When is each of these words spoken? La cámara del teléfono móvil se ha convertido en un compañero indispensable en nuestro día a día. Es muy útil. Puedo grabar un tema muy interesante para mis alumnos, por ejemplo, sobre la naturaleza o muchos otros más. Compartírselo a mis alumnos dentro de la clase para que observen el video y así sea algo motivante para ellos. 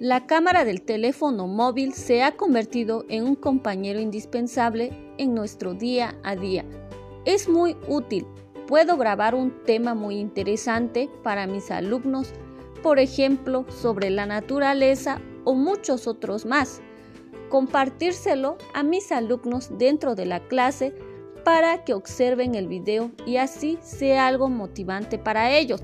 La 0.00 0.26
cámara 0.26 0.66
del 0.66 0.82
teléfono 0.82 1.46
móvil 1.46 1.94
se 1.94 2.22
ha 2.22 2.36
convertido 2.36 3.06
en 3.08 3.24
un 3.24 3.34
compañero 3.34 3.98
indispensable 3.98 4.92
en 5.16 5.34
nuestro 5.34 5.72
día 5.72 6.18
a 6.22 6.36
día. 6.36 6.66
Es 7.24 7.48
muy 7.48 7.78
útil. 7.88 8.26
Puedo 8.66 8.98
grabar 8.98 9.34
un 9.34 9.62
tema 9.64 9.94
muy 9.94 10.16
interesante 10.16 11.08
para 11.22 11.46
mis 11.46 11.70
alumnos, 11.70 12.34
por 12.82 12.98
ejemplo, 12.98 13.64
sobre 13.70 14.10
la 14.10 14.26
naturaleza 14.26 15.18
o 15.44 15.54
muchos 15.54 16.06
otros 16.06 16.44
más. 16.44 16.82
Compartírselo 17.48 18.58
a 18.74 18.82
mis 18.82 19.10
alumnos 19.12 19.78
dentro 19.78 20.14
de 20.14 20.26
la 20.26 20.40
clase 20.46 20.92
para 21.42 21.84
que 21.84 21.94
observen 21.94 22.54
el 22.54 22.68
video 22.68 23.12
y 23.24 23.38
así 23.38 23.78
sea 23.80 24.26
algo 24.26 24.50
motivante 24.50 25.18
para 25.18 25.56
ellos. 25.56 25.82